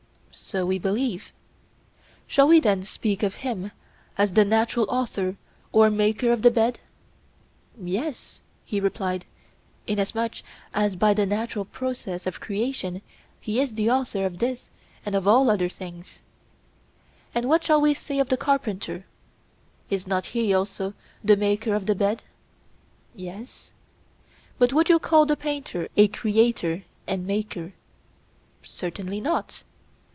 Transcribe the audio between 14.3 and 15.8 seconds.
this and of all other